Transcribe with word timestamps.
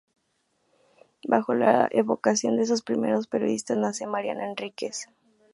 Bajo 1.27 1.53
la 1.53 1.87
evocación 1.91 2.57
de 2.57 2.63
esos 2.63 2.81
primeros 2.81 3.27
"periodistas", 3.27 3.77
nace 3.77 4.07
Mariana 4.07 4.47
Enríquez. 4.49 5.09